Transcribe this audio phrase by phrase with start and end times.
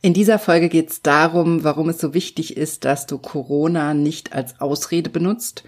[0.00, 4.32] In dieser Folge geht es darum, warum es so wichtig ist, dass du Corona nicht
[4.32, 5.64] als Ausrede benutzt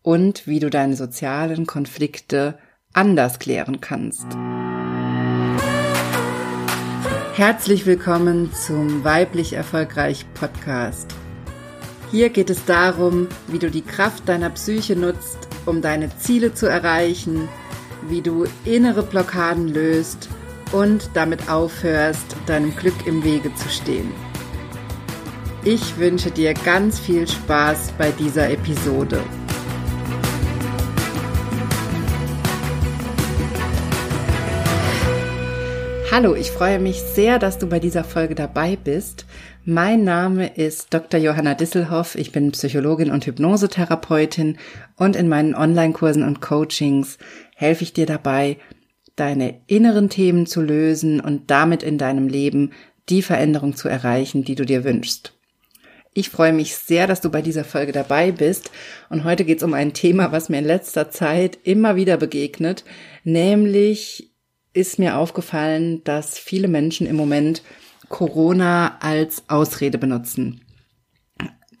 [0.00, 2.58] und wie du deine sozialen Konflikte
[2.94, 4.24] anders klären kannst.
[7.34, 11.14] Herzlich willkommen zum Weiblich Erfolgreich Podcast.
[12.10, 16.66] Hier geht es darum, wie du die Kraft deiner Psyche nutzt, um deine Ziele zu
[16.66, 17.50] erreichen,
[18.08, 20.30] wie du innere Blockaden löst
[20.74, 24.10] und damit aufhörst, deinem Glück im Wege zu stehen.
[25.64, 29.22] Ich wünsche dir ganz viel Spaß bei dieser Episode.
[36.10, 39.26] Hallo, ich freue mich sehr, dass du bei dieser Folge dabei bist.
[39.64, 41.18] Mein Name ist Dr.
[41.18, 42.16] Johanna Disselhoff.
[42.16, 44.58] Ich bin Psychologin und Hypnosetherapeutin
[44.96, 47.18] und in meinen Online-Kursen und Coachings
[47.54, 48.58] helfe ich dir dabei,
[49.16, 52.72] deine inneren Themen zu lösen und damit in deinem Leben
[53.08, 55.34] die Veränderung zu erreichen, die du dir wünschst.
[56.16, 58.70] Ich freue mich sehr, dass du bei dieser Folge dabei bist.
[59.10, 62.84] Und heute geht es um ein Thema, was mir in letzter Zeit immer wieder begegnet.
[63.24, 64.30] Nämlich
[64.72, 67.62] ist mir aufgefallen, dass viele Menschen im Moment
[68.08, 70.60] Corona als Ausrede benutzen.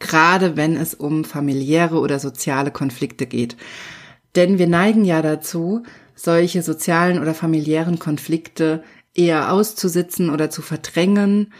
[0.00, 3.56] Gerade wenn es um familiäre oder soziale Konflikte geht.
[4.36, 5.82] Denn wir neigen ja dazu,
[6.14, 8.82] solche sozialen oder familiären Konflikte
[9.14, 11.52] eher auszusitzen oder zu verdrängen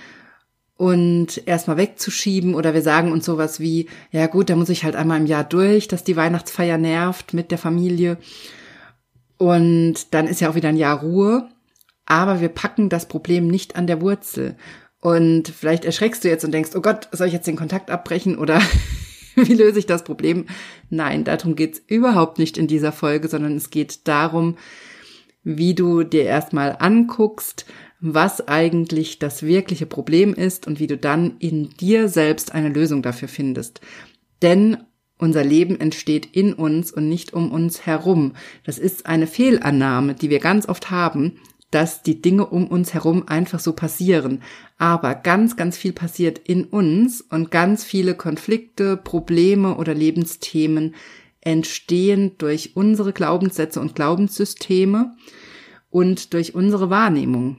[0.77, 2.55] und erstmal wegzuschieben.
[2.55, 5.45] Oder wir sagen uns sowas wie, ja gut, da muss ich halt einmal im Jahr
[5.45, 8.19] durch, dass die Weihnachtsfeier nervt mit der Familie.
[9.37, 11.49] Und dann ist ja auch wieder ein Jahr Ruhe,
[12.07, 14.57] aber wir packen das Problem nicht an der Wurzel.
[15.01, 18.39] Und vielleicht erschreckst du jetzt und denkst, oh Gott, soll ich jetzt den Kontakt abbrechen
[18.39, 18.61] oder
[19.49, 20.47] Wie löse ich das Problem?
[20.91, 24.57] Nein, darum geht's überhaupt nicht in dieser Folge, sondern es geht darum,
[25.43, 27.67] wie du dir erstmal anguckst,
[28.01, 33.03] was eigentlich das wirkliche Problem ist und wie du dann in dir selbst eine Lösung
[33.03, 33.81] dafür findest.
[34.43, 34.79] Denn
[35.19, 38.35] unser Leben entsteht in uns und nicht um uns herum.
[38.65, 41.39] Das ist eine Fehlannahme, die wir ganz oft haben,
[41.75, 44.43] dass die Dinge um uns herum einfach so passieren.
[44.79, 50.95] Aber ganz, ganz viel passiert in uns und ganz viele Konflikte, Probleme oder Lebensthemen
[51.41, 55.17] entstehen durch unsere Glaubenssätze und Glaubenssysteme
[55.91, 57.59] und durch unsere Wahrnehmung.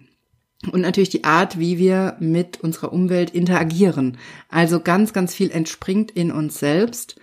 [0.71, 4.17] Und natürlich die Art, wie wir mit unserer Umwelt interagieren.
[4.47, 7.19] Also ganz, ganz viel entspringt in uns selbst.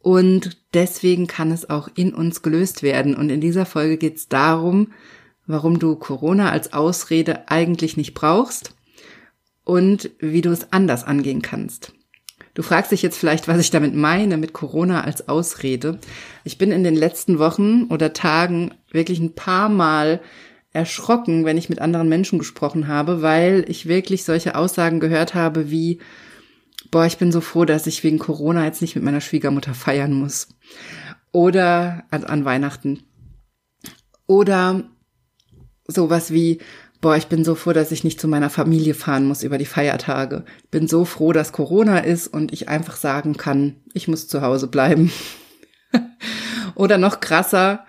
[0.00, 3.14] Und deswegen kann es auch in uns gelöst werden.
[3.14, 4.88] Und in dieser Folge geht es darum,
[5.46, 8.74] warum du Corona als Ausrede eigentlich nicht brauchst
[9.64, 11.92] und wie du es anders angehen kannst.
[12.54, 15.98] Du fragst dich jetzt vielleicht, was ich damit meine mit Corona als Ausrede.
[16.44, 20.20] Ich bin in den letzten Wochen oder Tagen wirklich ein paar Mal
[20.72, 25.70] erschrocken, wenn ich mit anderen Menschen gesprochen habe, weil ich wirklich solche Aussagen gehört habe
[25.70, 26.00] wie,
[26.90, 30.12] boah, ich bin so froh, dass ich wegen Corona jetzt nicht mit meiner Schwiegermutter feiern
[30.12, 30.48] muss.
[31.32, 33.02] Oder an, an Weihnachten.
[34.26, 34.84] Oder
[35.90, 36.58] sowas wie,
[37.00, 39.66] boah, ich bin so froh, dass ich nicht zu meiner Familie fahren muss über die
[39.66, 40.44] Feiertage.
[40.70, 44.66] Bin so froh, dass Corona ist und ich einfach sagen kann, ich muss zu Hause
[44.66, 45.12] bleiben.
[46.74, 47.84] Oder noch krasser,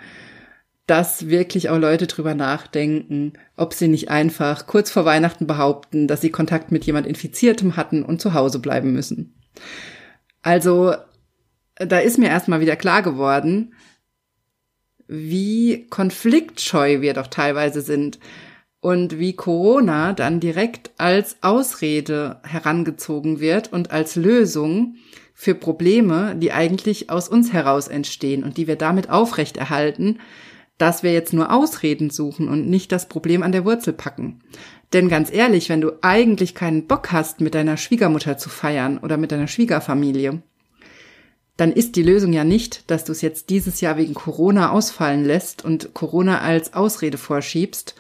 [0.88, 6.22] dass wirklich auch Leute drüber nachdenken, ob sie nicht einfach kurz vor Weihnachten behaupten, dass
[6.22, 9.34] sie Kontakt mit jemand Infiziertem hatten und zu Hause bleiben müssen.
[10.42, 10.96] Also,
[11.76, 13.74] da ist mir erstmal wieder klar geworden,
[15.14, 18.18] wie konfliktscheu wir doch teilweise sind
[18.80, 24.96] und wie Corona dann direkt als Ausrede herangezogen wird und als Lösung
[25.34, 30.20] für Probleme, die eigentlich aus uns heraus entstehen und die wir damit aufrechterhalten,
[30.78, 34.40] dass wir jetzt nur Ausreden suchen und nicht das Problem an der Wurzel packen.
[34.94, 39.18] Denn ganz ehrlich, wenn du eigentlich keinen Bock hast, mit deiner Schwiegermutter zu feiern oder
[39.18, 40.42] mit deiner Schwiegerfamilie,
[41.58, 45.26] dann ist die Lösung ja nicht, dass du es jetzt dieses Jahr wegen Corona ausfallen
[45.26, 47.96] lässt und Corona als Ausrede vorschiebst,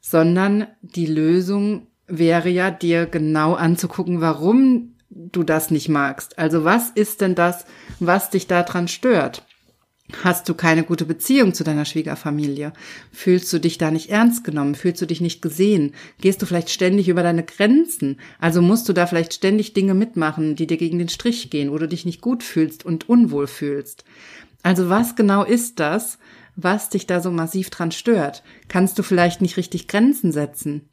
[0.00, 6.38] sondern die Lösung wäre ja, dir genau anzugucken, warum du das nicht magst.
[6.38, 7.64] Also was ist denn das,
[7.98, 9.44] was dich daran stört?
[10.22, 12.72] Hast du keine gute Beziehung zu deiner Schwiegerfamilie?
[13.12, 14.74] Fühlst du dich da nicht ernst genommen?
[14.74, 15.94] Fühlst du dich nicht gesehen?
[16.20, 18.18] Gehst du vielleicht ständig über deine Grenzen?
[18.38, 21.78] Also musst du da vielleicht ständig Dinge mitmachen, die dir gegen den Strich gehen, wo
[21.78, 24.04] du dich nicht gut fühlst und unwohl fühlst?
[24.62, 26.18] Also was genau ist das,
[26.56, 28.42] was dich da so massiv dran stört?
[28.68, 30.88] Kannst du vielleicht nicht richtig Grenzen setzen?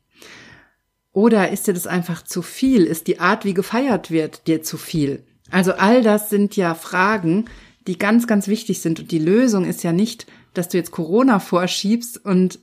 [1.11, 2.83] Oder ist dir das einfach zu viel?
[2.83, 5.23] Ist die Art, wie gefeiert wird, dir zu viel?
[5.49, 7.45] Also all das sind ja Fragen,
[7.87, 8.99] die ganz, ganz wichtig sind.
[8.99, 12.59] Und die Lösung ist ja nicht, dass du jetzt Corona vorschiebst und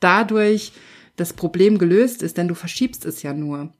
[0.00, 0.72] dadurch
[1.16, 3.72] das Problem gelöst ist, denn du verschiebst es ja nur.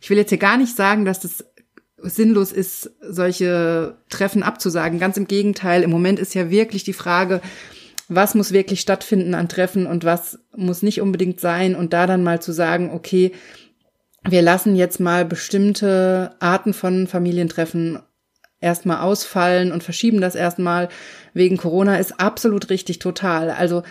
[0.00, 1.44] Ich will jetzt hier gar nicht sagen, dass das
[2.00, 5.00] sinnlos ist, solche Treffen abzusagen.
[5.00, 7.40] Ganz im Gegenteil, im Moment ist ja wirklich die Frage,
[8.08, 12.22] was muss wirklich stattfinden an Treffen und was muss nicht unbedingt sein und da dann
[12.22, 13.32] mal zu sagen, okay,
[14.26, 17.98] wir lassen jetzt mal bestimmte Arten von Familientreffen
[18.60, 20.88] erstmal ausfallen und verschieben das erstmal
[21.34, 23.50] wegen Corona ist absolut richtig, total.
[23.50, 23.82] Also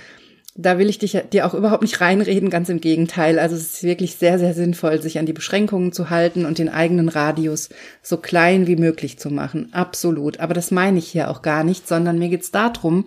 [0.58, 3.38] da will ich dich, dir auch überhaupt nicht reinreden, ganz im Gegenteil.
[3.38, 6.70] Also es ist wirklich sehr, sehr sinnvoll, sich an die Beschränkungen zu halten und den
[6.70, 7.70] eigenen Radius
[8.02, 9.70] so klein wie möglich zu machen.
[9.72, 10.40] Absolut.
[10.40, 13.06] Aber das meine ich hier auch gar nicht, sondern mir geht's darum,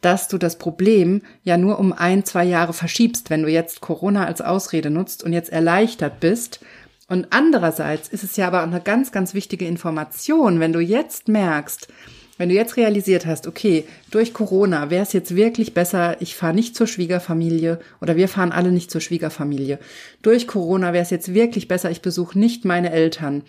[0.00, 4.26] dass du das Problem ja nur um ein, zwei Jahre verschiebst, wenn du jetzt Corona
[4.26, 6.60] als Ausrede nutzt und jetzt erleichtert bist.
[7.08, 11.88] Und andererseits ist es ja aber eine ganz, ganz wichtige Information, wenn du jetzt merkst,
[12.36, 16.54] wenn du jetzt realisiert hast, okay, durch Corona wäre es jetzt wirklich besser, ich fahre
[16.54, 19.80] nicht zur Schwiegerfamilie oder wir fahren alle nicht zur Schwiegerfamilie.
[20.22, 23.42] Durch Corona wäre es jetzt wirklich besser, ich besuche nicht meine Eltern,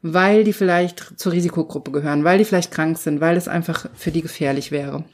[0.00, 4.10] weil die vielleicht zur Risikogruppe gehören, weil die vielleicht krank sind, weil es einfach für
[4.10, 5.04] die gefährlich wäre.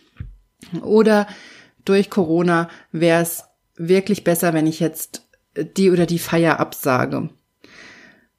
[0.83, 1.27] Oder
[1.85, 3.45] durch Corona wäre es
[3.77, 5.29] wirklich besser, wenn ich jetzt
[5.77, 7.29] die oder die Feier absage.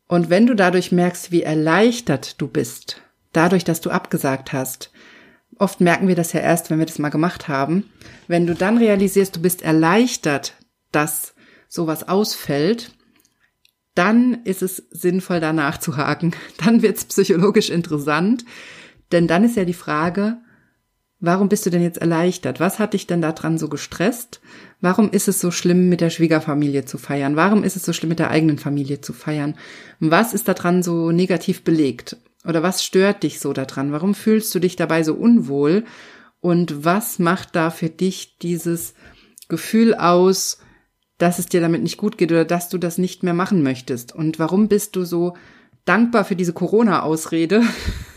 [0.10, 3.00] Und wenn du dadurch merkst, wie erleichtert du bist,
[3.32, 4.92] dadurch, dass du abgesagt hast.
[5.60, 7.92] Oft merken wir das ja erst, wenn wir das mal gemacht haben.
[8.28, 10.56] Wenn du dann realisierst, du bist erleichtert,
[10.92, 11.36] dass
[11.68, 12.92] sowas ausfällt,
[13.94, 16.34] dann ist es sinnvoll, danach zu haken.
[16.58, 18.46] Dann wird es psychologisch interessant,
[19.12, 20.38] denn dann ist ja die Frage,
[21.20, 22.60] warum bist du denn jetzt erleichtert?
[22.60, 24.42] Was hat dich denn daran so gestresst?
[24.82, 27.36] Warum ist es so schlimm, mit der Schwiegerfamilie zu feiern?
[27.36, 29.56] Warum ist es so schlimm, mit der eigenen Familie zu feiern?
[30.00, 32.18] Was ist daran so negativ belegt?
[32.46, 33.92] Oder was stört dich so daran?
[33.92, 35.84] Warum fühlst du dich dabei so unwohl?
[36.40, 38.94] Und was macht da für dich dieses
[39.50, 40.60] Gefühl aus,
[41.18, 44.16] dass es dir damit nicht gut geht oder dass du das nicht mehr machen möchtest?
[44.16, 45.36] Und warum bist du so
[45.84, 47.64] dankbar für diese Corona-Ausrede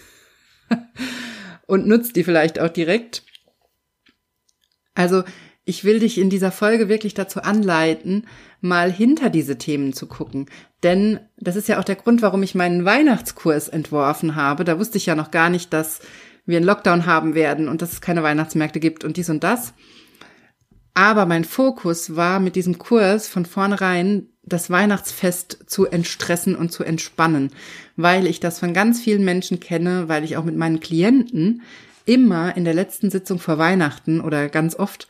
[1.73, 3.23] und nutzt die vielleicht auch direkt?
[4.93, 5.25] Also
[5.65, 8.27] ich will dich in dieser Folge wirklich dazu anleiten,
[8.61, 10.51] mal hinter diese Themen zu gucken.
[10.83, 14.65] Denn das ist ja auch der Grund, warum ich meinen Weihnachtskurs entworfen habe.
[14.65, 16.01] Da wusste ich ja noch gar nicht, dass
[16.45, 19.73] wir einen Lockdown haben werden und dass es keine Weihnachtsmärkte gibt und dies und das.
[20.93, 26.85] Aber mein Fokus war mit diesem Kurs von vornherein das Weihnachtsfest zu entstressen und zu
[26.85, 27.51] entspannen,
[27.97, 31.63] weil ich das von ganz vielen Menschen kenne, weil ich auch mit meinen Klienten
[32.05, 35.09] immer in der letzten Sitzung vor Weihnachten oder ganz oft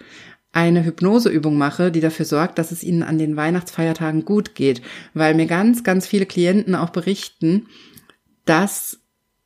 [0.53, 4.83] eine Hypnoseübung mache, die dafür sorgt, dass es ihnen an den Weihnachtsfeiertagen gut geht,
[5.15, 7.67] weil mir ganz, ganz viele Klienten auch berichten,
[8.45, 8.99] dass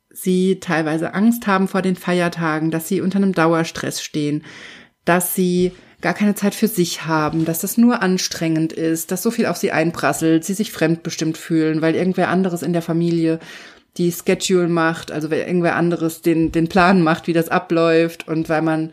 [0.09, 4.43] sie teilweise Angst haben vor den Feiertagen, dass sie unter einem Dauerstress stehen,
[5.05, 5.71] dass sie
[6.01, 9.57] gar keine Zeit für sich haben, dass das nur anstrengend ist, dass so viel auf
[9.57, 13.39] sie einprasselt, sie sich fremdbestimmt fühlen, weil irgendwer anderes in der Familie
[13.97, 18.47] die Schedule macht, also weil irgendwer anderes den, den Plan macht, wie das abläuft und
[18.47, 18.91] weil man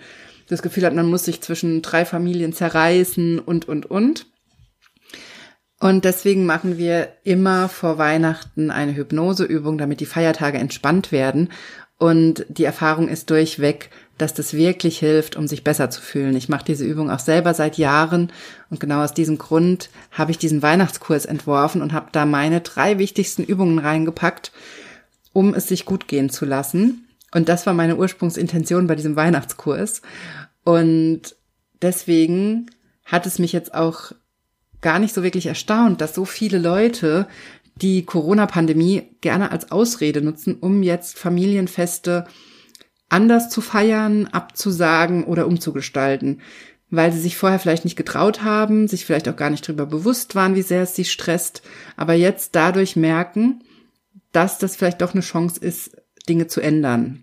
[0.48, 4.26] das Gefühl hat, man muss sich zwischen drei Familien zerreißen und, und, und.
[5.80, 11.50] Und deswegen machen wir immer vor Weihnachten eine Hypnoseübung, damit die Feiertage entspannt werden.
[11.98, 16.36] Und die Erfahrung ist durchweg, dass das wirklich hilft, um sich besser zu fühlen.
[16.36, 18.32] Ich mache diese Übung auch selber seit Jahren
[18.70, 22.98] und genau aus diesem Grund habe ich diesen Weihnachtskurs entworfen und habe da meine drei
[22.98, 24.52] wichtigsten Übungen reingepackt,
[25.32, 27.08] um es sich gut gehen zu lassen.
[27.32, 30.02] Und das war meine Ursprungsintention bei diesem Weihnachtskurs.
[30.62, 31.34] Und
[31.82, 32.70] deswegen
[33.04, 34.12] hat es mich jetzt auch
[34.80, 37.26] gar nicht so wirklich erstaunt, dass so viele Leute
[37.76, 42.26] die Corona-Pandemie gerne als Ausrede nutzen, um jetzt Familienfeste
[43.14, 46.40] anders zu feiern, abzusagen oder umzugestalten,
[46.90, 50.34] weil sie sich vorher vielleicht nicht getraut haben, sich vielleicht auch gar nicht darüber bewusst
[50.34, 51.62] waren, wie sehr es sie stresst,
[51.96, 53.62] aber jetzt dadurch merken,
[54.32, 55.96] dass das vielleicht doch eine Chance ist,
[56.28, 57.22] Dinge zu ändern.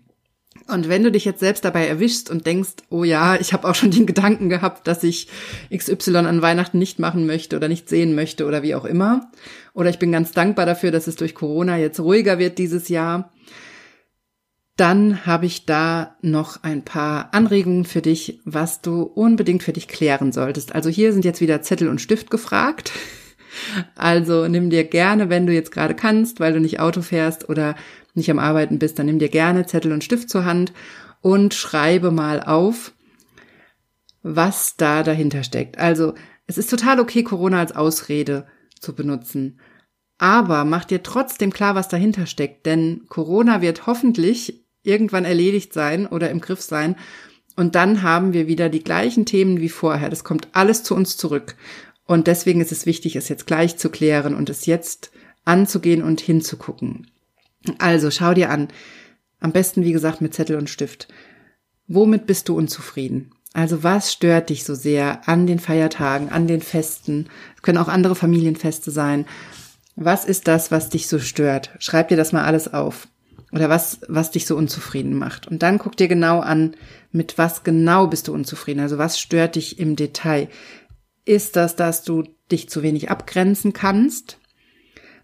[0.66, 3.74] Und wenn du dich jetzt selbst dabei erwischst und denkst, oh ja, ich habe auch
[3.74, 5.28] schon den Gedanken gehabt, dass ich
[5.74, 9.30] XY an Weihnachten nicht machen möchte oder nicht sehen möchte oder wie auch immer,
[9.74, 13.30] oder ich bin ganz dankbar dafür, dass es durch Corona jetzt ruhiger wird dieses Jahr,
[14.82, 19.86] dann habe ich da noch ein paar Anregungen für dich, was du unbedingt für dich
[19.86, 20.74] klären solltest.
[20.74, 22.90] Also hier sind jetzt wieder Zettel und Stift gefragt.
[23.94, 27.76] Also nimm dir gerne, wenn du jetzt gerade kannst, weil du nicht Auto fährst oder
[28.14, 30.72] nicht am Arbeiten bist, dann nimm dir gerne Zettel und Stift zur Hand
[31.20, 32.92] und schreibe mal auf,
[34.22, 35.78] was da dahinter steckt.
[35.78, 36.14] Also
[36.46, 38.46] es ist total okay, Corona als Ausrede
[38.80, 39.60] zu benutzen.
[40.18, 46.06] Aber mach dir trotzdem klar, was dahinter steckt, denn Corona wird hoffentlich irgendwann erledigt sein
[46.06, 46.96] oder im Griff sein.
[47.56, 50.10] Und dann haben wir wieder die gleichen Themen wie vorher.
[50.10, 51.56] Das kommt alles zu uns zurück.
[52.06, 55.12] Und deswegen ist es wichtig, es jetzt gleich zu klären und es jetzt
[55.44, 57.10] anzugehen und hinzugucken.
[57.78, 58.68] Also schau dir an.
[59.40, 61.08] Am besten, wie gesagt, mit Zettel und Stift.
[61.88, 63.32] Womit bist du unzufrieden?
[63.52, 67.28] Also was stört dich so sehr an den Feiertagen, an den Festen?
[67.56, 69.26] Es können auch andere Familienfeste sein.
[69.94, 71.70] Was ist das, was dich so stört?
[71.78, 73.08] Schreib dir das mal alles auf.
[73.52, 75.46] Oder was, was dich so unzufrieden macht.
[75.46, 76.74] Und dann guck dir genau an,
[77.10, 78.80] mit was genau bist du unzufrieden.
[78.80, 80.48] Also was stört dich im Detail?
[81.24, 84.38] Ist das, dass du dich zu wenig abgrenzen kannst?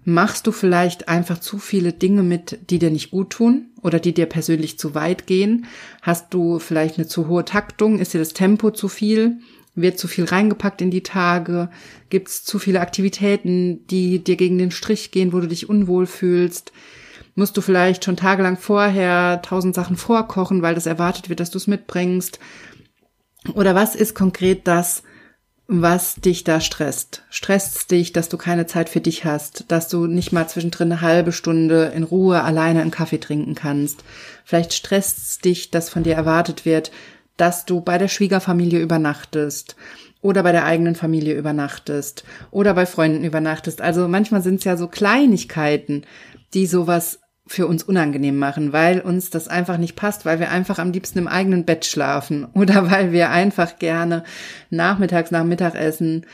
[0.04, 4.14] Machst du vielleicht einfach zu viele Dinge mit, die dir nicht gut tun oder die
[4.14, 5.66] dir persönlich zu weit gehen?
[6.02, 7.98] Hast du vielleicht eine zu hohe Taktung?
[7.98, 9.38] Ist dir das Tempo zu viel?
[9.74, 11.68] Wird zu viel reingepackt in die Tage?
[12.08, 16.06] Gibt es zu viele Aktivitäten, die dir gegen den Strich gehen, wo du dich unwohl
[16.06, 16.72] fühlst?
[17.38, 21.58] Musst du vielleicht schon tagelang vorher tausend Sachen vorkochen, weil das erwartet wird, dass du
[21.58, 22.40] es mitbringst?
[23.54, 25.04] Oder was ist konkret das,
[25.68, 27.22] was dich da stresst.
[27.30, 31.00] Stresst dich, dass du keine Zeit für dich hast, dass du nicht mal zwischendrin eine
[31.00, 34.02] halbe Stunde in Ruhe alleine einen Kaffee trinken kannst.
[34.44, 36.90] Vielleicht stresst dich, dass von dir erwartet wird,
[37.36, 39.76] dass du bei der Schwiegerfamilie übernachtest
[40.22, 43.80] oder bei der eigenen Familie übernachtest oder bei Freunden übernachtest.
[43.80, 46.02] Also manchmal sind es ja so Kleinigkeiten,
[46.52, 50.78] die sowas für uns unangenehm machen, weil uns das einfach nicht passt, weil wir einfach
[50.78, 54.22] am liebsten im eigenen Bett schlafen oder weil wir einfach gerne
[54.70, 56.26] nachmittags nach Mittagessen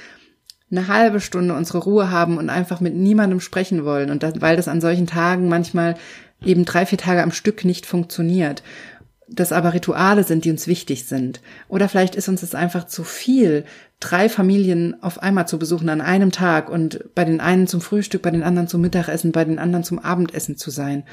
[0.71, 4.11] eine halbe Stunde unsere Ruhe haben und einfach mit niemandem sprechen wollen.
[4.11, 5.95] Und das, weil das an solchen Tagen manchmal
[6.45, 8.63] eben drei, vier Tage am Stück nicht funktioniert
[9.29, 11.41] das aber Rituale sind, die uns wichtig sind.
[11.69, 13.65] Oder vielleicht ist uns es einfach zu viel,
[14.01, 18.23] drei Familien auf einmal zu besuchen an einem Tag und bei den einen zum Frühstück,
[18.23, 21.05] bei den anderen zum Mittagessen, bei den anderen zum Abendessen zu sein.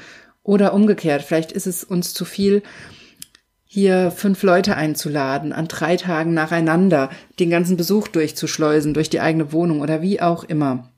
[0.42, 2.62] Oder umgekehrt, vielleicht ist es uns zu viel,
[3.64, 7.08] hier fünf Leute einzuladen, an drei Tagen nacheinander
[7.40, 10.90] den ganzen Besuch durchzuschleusen, durch die eigene Wohnung oder wie auch immer.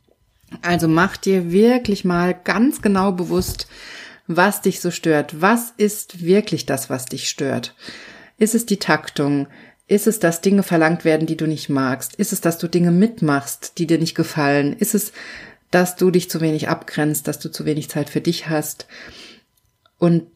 [0.62, 3.68] Also mach dir wirklich mal ganz genau bewusst,
[4.26, 5.40] was dich so stört.
[5.40, 7.74] Was ist wirklich das, was dich stört?
[8.38, 9.48] Ist es die Taktung?
[9.86, 12.14] Ist es, dass Dinge verlangt werden, die du nicht magst?
[12.14, 14.74] Ist es, dass du Dinge mitmachst, die dir nicht gefallen?
[14.78, 15.12] Ist es,
[15.70, 18.86] dass du dich zu wenig abgrenzt, dass du zu wenig Zeit für dich hast?
[19.98, 20.26] Und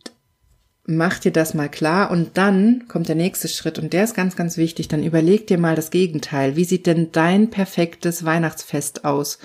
[0.85, 4.37] mach dir das mal klar und dann kommt der nächste Schritt und der ist ganz,
[4.37, 4.89] ganz wichtig.
[4.89, 6.57] Dann überleg dir mal das Gegenteil.
[6.57, 9.39] Wie sieht denn dein perfektes Weihnachtsfest aus?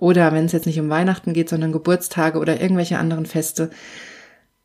[0.00, 3.70] Oder wenn es jetzt nicht um Weihnachten geht, sondern Geburtstage oder irgendwelche anderen Feste.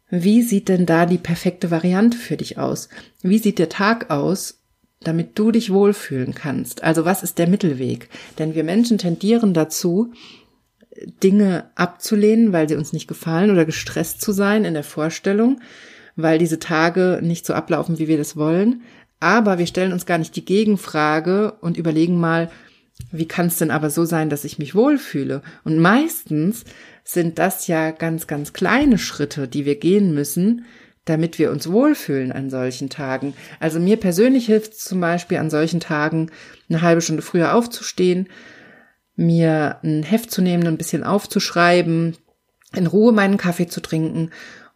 [0.09, 2.87] Wie sieht denn da die perfekte Variante für dich aus?
[3.21, 4.61] Wie sieht der Tag aus,
[5.01, 6.83] damit du dich wohlfühlen kannst?
[6.83, 8.07] Also was ist der Mittelweg?
[8.39, 10.13] Denn wir Menschen tendieren dazu,
[11.21, 15.59] Dinge abzulehnen, weil sie uns nicht gefallen oder gestresst zu sein in der Vorstellung,
[16.15, 18.83] weil diese Tage nicht so ablaufen, wie wir das wollen.
[19.19, 22.49] Aber wir stellen uns gar nicht die Gegenfrage und überlegen mal,
[23.11, 25.41] wie kann es denn aber so sein, dass ich mich wohlfühle?
[25.63, 26.63] Und meistens
[27.03, 30.65] sind das ja ganz, ganz kleine Schritte, die wir gehen müssen,
[31.03, 33.35] damit wir uns wohlfühlen an solchen Tagen.
[33.59, 36.31] Also mir persönlich hilft es zum Beispiel an solchen Tagen,
[36.67, 38.27] eine halbe Stunde früher aufzustehen,
[39.15, 42.17] mir ein Heft zu nehmen, ein bisschen aufzuschreiben,
[42.73, 44.31] in Ruhe meinen Kaffee zu trinken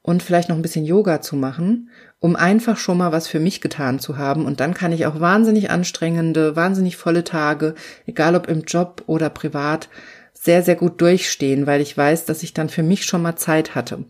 [0.09, 1.89] und vielleicht noch ein bisschen Yoga zu machen
[2.19, 4.45] um einfach schon mal was für mich getan zu haben.
[4.45, 7.75] Und dann kann ich auch wahnsinnig anstrengende, wahnsinnig volle Tage,
[8.05, 9.89] egal ob im Job oder privat,
[10.33, 13.75] sehr, sehr gut durchstehen, weil ich weiß, dass ich dann für mich schon mal Zeit
[13.75, 14.05] hatte.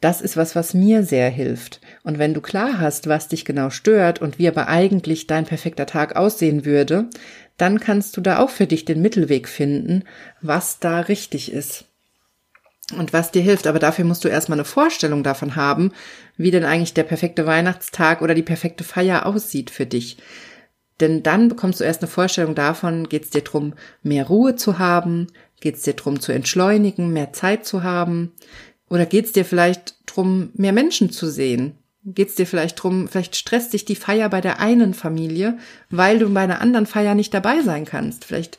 [0.00, 1.80] Das ist was, was mir sehr hilft.
[2.02, 5.86] Und wenn du klar hast, was dich genau stört und wie aber eigentlich dein perfekter
[5.86, 7.08] Tag aussehen würde,
[7.56, 10.04] dann kannst du da auch für dich den Mittelweg finden,
[10.40, 11.84] was da richtig ist
[12.96, 13.66] und was dir hilft.
[13.66, 15.92] Aber dafür musst du erstmal eine Vorstellung davon haben,
[16.36, 20.18] wie denn eigentlich der perfekte Weihnachtstag oder die perfekte Feier aussieht für dich.
[21.00, 24.78] Denn dann bekommst du erst eine Vorstellung davon, geht es dir drum, mehr Ruhe zu
[24.78, 25.28] haben,
[25.60, 28.32] geht es dir drum zu entschleunigen, mehr Zeit zu haben,
[28.92, 31.78] oder geht es dir vielleicht drum, mehr Menschen zu sehen?
[32.04, 35.56] Geht es dir vielleicht drum, vielleicht stresst dich die Feier bei der einen Familie,
[35.88, 38.26] weil du bei einer anderen Feier nicht dabei sein kannst.
[38.26, 38.58] Vielleicht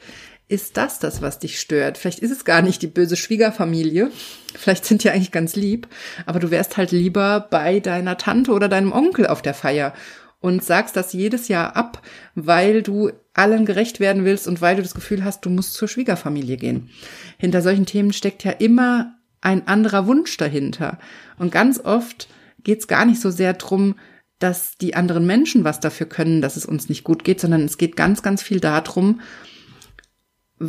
[0.54, 1.98] ist das das, was dich stört?
[1.98, 4.12] Vielleicht ist es gar nicht die böse Schwiegerfamilie.
[4.54, 5.88] Vielleicht sind die eigentlich ganz lieb,
[6.28, 9.94] aber du wärst halt lieber bei deiner Tante oder deinem Onkel auf der Feier
[10.42, 12.04] und sagst das jedes Jahr ab,
[12.36, 15.88] weil du allen gerecht werden willst und weil du das Gefühl hast, du musst zur
[15.88, 16.92] Schwiegerfamilie gehen.
[17.40, 21.00] Hinter solchen Themen steckt ja immer ein anderer Wunsch dahinter.
[21.40, 22.28] Und ganz oft
[22.64, 23.96] geht es gar nicht so sehr drum,
[24.38, 27.80] dass die anderen Menschen was dafür können, dass es uns nicht gut geht, sondern es
[27.80, 29.20] geht ganz, ganz viel darum,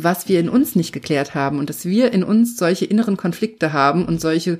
[0.03, 3.71] was wir in uns nicht geklärt haben und dass wir in uns solche inneren Konflikte
[3.73, 4.59] haben und solche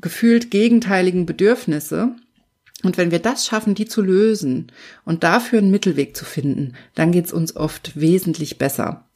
[0.00, 2.16] gefühlt gegenteiligen Bedürfnisse,
[2.82, 4.72] Und wenn wir das schaffen, die zu lösen
[5.04, 9.08] und dafür einen Mittelweg zu finden, dann geht's uns oft wesentlich besser.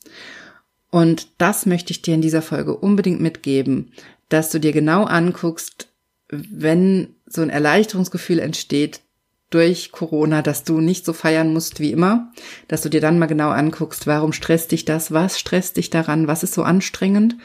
[0.90, 3.92] Und das möchte ich dir in dieser Folge unbedingt mitgeben,
[4.28, 5.88] dass du dir genau anguckst,
[6.28, 9.00] wenn so ein Erleichterungsgefühl entsteht
[9.50, 12.32] durch Corona, dass du nicht so feiern musst wie immer,
[12.68, 16.26] dass du dir dann mal genau anguckst, warum stresst dich das, was stresst dich daran,
[16.26, 17.36] was ist so anstrengend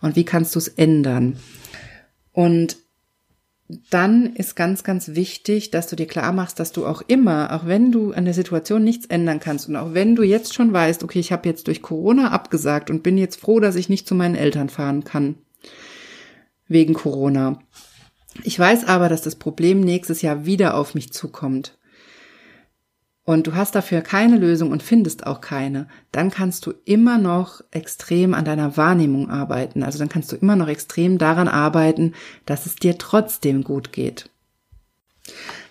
[0.00, 1.36] und wie kannst du es ändern.
[2.32, 2.76] Und
[3.90, 7.66] dann ist ganz, ganz wichtig, dass du dir klar machst, dass du auch immer, auch
[7.66, 11.02] wenn du an der Situation nichts ändern kannst und auch wenn du jetzt schon weißt,
[11.02, 14.14] okay, ich habe jetzt durch Corona abgesagt und bin jetzt froh, dass ich nicht zu
[14.14, 15.34] meinen Eltern fahren kann,
[16.66, 17.58] wegen Corona.
[18.42, 21.78] Ich weiß aber, dass das Problem nächstes Jahr wieder auf mich zukommt
[23.28, 27.60] und du hast dafür keine Lösung und findest auch keine, dann kannst du immer noch
[27.70, 29.82] extrem an deiner Wahrnehmung arbeiten.
[29.82, 32.14] Also dann kannst du immer noch extrem daran arbeiten,
[32.46, 34.30] dass es dir trotzdem gut geht.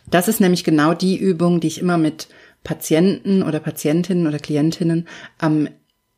[0.08, 2.28] Das ist nämlich genau die Übung, die ich immer mit
[2.64, 5.08] Patienten oder Patientinnen oder Klientinnen
[5.40, 5.68] am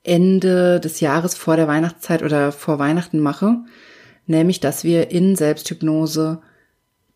[0.04, 3.60] Ende des Jahres vor der Weihnachtszeit oder vor Weihnachten mache,
[4.30, 6.42] nämlich dass wir in Selbsthypnose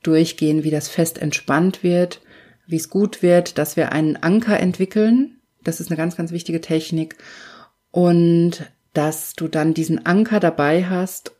[0.02, 2.22] durchgehen, wie das fest entspannt wird,
[2.68, 5.38] wie es gut wird, dass wir einen Anker entwickeln.
[5.64, 7.16] Das ist eine ganz, ganz wichtige Technik.
[7.92, 11.32] Und dass du dann diesen Anker dabei hast.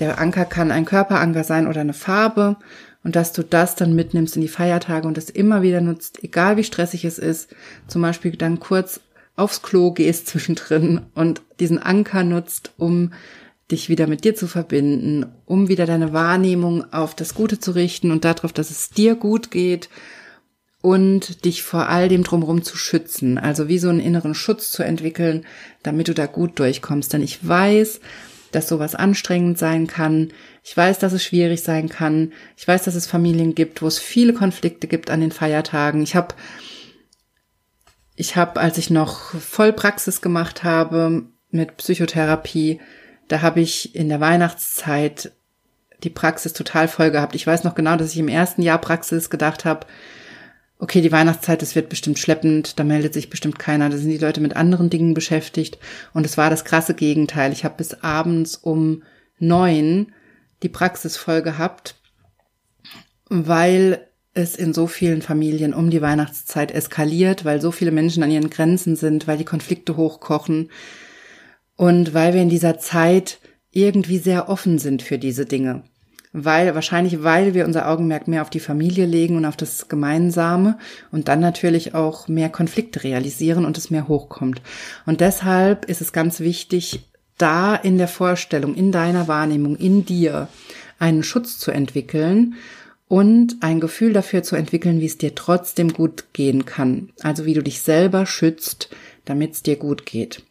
[0.00, 2.56] Der Anker kann ein Körperanker sein oder eine Farbe.
[3.04, 6.56] Und dass du das dann mitnimmst in die Feiertage und das immer wieder nutzt, egal
[6.56, 7.54] wie stressig es ist.
[7.88, 9.00] Zum Beispiel dann kurz
[9.36, 13.12] aufs Klo gehst zwischendrin und diesen Anker nutzt, um
[13.72, 18.12] dich wieder mit dir zu verbinden, um wieder deine Wahrnehmung auf das Gute zu richten
[18.12, 19.88] und darauf, dass es dir gut geht
[20.82, 23.38] und dich vor all dem drumherum zu schützen.
[23.38, 25.46] Also wie so einen inneren Schutz zu entwickeln,
[25.82, 27.12] damit du da gut durchkommst.
[27.12, 28.00] Denn ich weiß,
[28.50, 30.32] dass sowas anstrengend sein kann.
[30.62, 32.32] Ich weiß, dass es schwierig sein kann.
[32.56, 36.02] Ich weiß, dass es Familien gibt, wo es viele Konflikte gibt an den Feiertagen.
[36.02, 36.34] Ich habe,
[38.14, 42.80] ich habe, als ich noch Vollpraxis gemacht habe mit Psychotherapie,
[43.32, 45.32] da habe ich in der Weihnachtszeit
[46.02, 47.34] die Praxis total voll gehabt.
[47.34, 49.86] Ich weiß noch genau, dass ich im ersten Jahr Praxis gedacht habe,
[50.78, 54.18] okay, die Weihnachtszeit, das wird bestimmt schleppend, da meldet sich bestimmt keiner, da sind die
[54.18, 55.78] Leute mit anderen Dingen beschäftigt.
[56.12, 57.52] Und es war das krasse Gegenteil.
[57.52, 59.02] Ich habe bis abends um
[59.38, 60.12] neun
[60.62, 61.94] die Praxis voll gehabt,
[63.30, 68.30] weil es in so vielen Familien um die Weihnachtszeit eskaliert, weil so viele Menschen an
[68.30, 70.68] ihren Grenzen sind, weil die Konflikte hochkochen
[71.76, 73.38] und weil wir in dieser Zeit
[73.70, 75.82] irgendwie sehr offen sind für diese Dinge
[76.32, 80.78] weil wahrscheinlich, weil wir unser Augenmerk mehr auf die Familie legen und auf das Gemeinsame
[81.10, 84.62] und dann natürlich auch mehr Konflikte realisieren und es mehr hochkommt.
[85.04, 87.00] Und deshalb ist es ganz wichtig,
[87.36, 90.48] da in der Vorstellung, in deiner Wahrnehmung, in dir
[90.98, 92.54] einen Schutz zu entwickeln
[93.08, 97.10] und ein Gefühl dafür zu entwickeln, wie es dir trotzdem gut gehen kann.
[97.22, 98.88] Also wie du dich selber schützt,
[99.26, 100.42] damit es dir gut geht.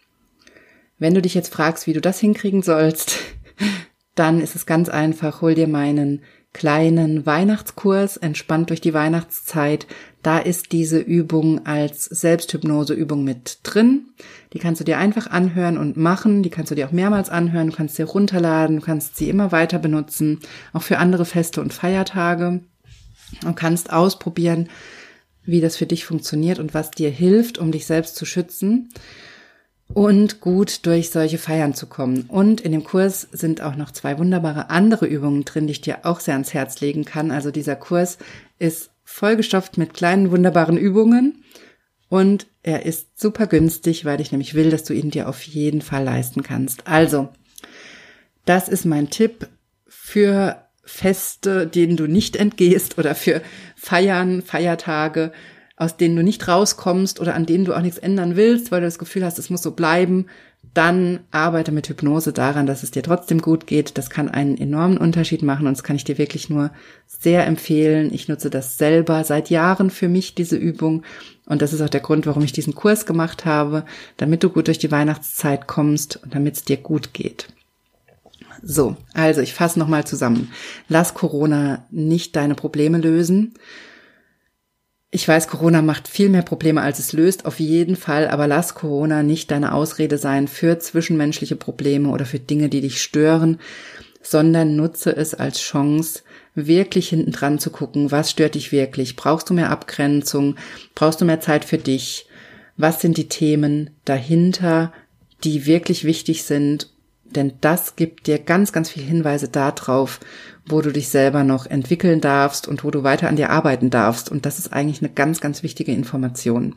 [1.01, 3.17] Wenn du dich jetzt fragst, wie du das hinkriegen sollst,
[4.15, 6.21] dann ist es ganz einfach, hol dir meinen
[6.53, 9.87] kleinen Weihnachtskurs, entspannt durch die Weihnachtszeit.
[10.21, 14.09] Da ist diese Übung als Selbsthypnoseübung mit drin.
[14.53, 16.43] Die kannst du dir einfach anhören und machen.
[16.43, 17.71] Die kannst du dir auch mehrmals anhören.
[17.71, 18.75] Du kannst sie runterladen.
[18.75, 20.39] Du kannst sie immer weiter benutzen.
[20.71, 22.61] Auch für andere Feste und Feiertage.
[23.43, 24.69] Und kannst ausprobieren,
[25.45, 28.89] wie das für dich funktioniert und was dir hilft, um dich selbst zu schützen
[29.93, 32.25] und gut durch solche Feiern zu kommen.
[32.27, 36.05] Und in dem Kurs sind auch noch zwei wunderbare andere Übungen drin, die ich dir
[36.05, 37.31] auch sehr ans Herz legen kann.
[37.31, 38.17] Also dieser Kurs
[38.59, 41.43] ist vollgestopft mit kleinen wunderbaren Übungen
[42.09, 45.81] und er ist super günstig, weil ich nämlich will, dass du ihn dir auf jeden
[45.81, 46.87] Fall leisten kannst.
[46.87, 47.29] Also,
[48.45, 49.47] das ist mein Tipp
[49.87, 53.41] für Feste, denen du nicht entgehst oder für
[53.75, 55.31] Feiern, Feiertage,
[55.81, 58.85] aus denen du nicht rauskommst oder an denen du auch nichts ändern willst, weil du
[58.85, 60.27] das Gefühl hast, es muss so bleiben,
[60.75, 63.97] dann arbeite mit Hypnose daran, dass es dir trotzdem gut geht.
[63.97, 66.69] Das kann einen enormen Unterschied machen und das kann ich dir wirklich nur
[67.07, 68.13] sehr empfehlen.
[68.13, 71.01] Ich nutze das selber seit Jahren für mich, diese Übung.
[71.47, 73.83] Und das ist auch der Grund, warum ich diesen Kurs gemacht habe,
[74.17, 77.47] damit du gut durch die Weihnachtszeit kommst und damit es dir gut geht.
[78.61, 80.51] So, also ich fasse nochmal zusammen.
[80.89, 83.55] Lass Corona nicht deine Probleme lösen
[85.13, 88.75] ich weiß, Corona macht viel mehr Probleme, als es löst, auf jeden Fall, aber lass
[88.75, 93.59] Corona nicht deine Ausrede sein für zwischenmenschliche Probleme oder für Dinge, die dich stören,
[94.21, 96.21] sondern nutze es als Chance,
[96.55, 99.17] wirklich hinten dran zu gucken, was stört dich wirklich?
[99.17, 100.55] Brauchst du mehr Abgrenzung?
[100.95, 102.27] Brauchst du mehr Zeit für dich?
[102.77, 104.93] Was sind die Themen dahinter,
[105.43, 106.89] die wirklich wichtig sind,
[107.35, 110.19] denn das gibt dir ganz, ganz viele Hinweise darauf,
[110.65, 114.29] wo du dich selber noch entwickeln darfst und wo du weiter an dir arbeiten darfst.
[114.29, 116.75] Und das ist eigentlich eine ganz, ganz wichtige Information.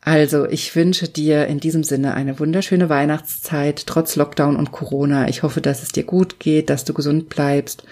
[0.00, 5.28] Also, ich wünsche dir in diesem Sinne eine wunderschöne Weihnachtszeit, trotz Lockdown und Corona.
[5.28, 7.82] Ich hoffe, dass es dir gut geht, dass du gesund bleibst.